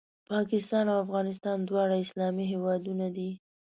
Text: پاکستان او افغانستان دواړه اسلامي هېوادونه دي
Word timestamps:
پاکستان 0.31 0.85
او 0.91 0.97
افغانستان 1.05 1.57
دواړه 1.69 1.95
اسلامي 2.03 2.45
هېوادونه 2.53 3.07
دي 3.17 3.31